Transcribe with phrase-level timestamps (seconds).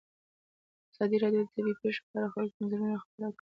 [0.91, 3.29] ازادي راډیو د طبیعي پېښې په اړه د خلکو نظرونه خپاره کړي.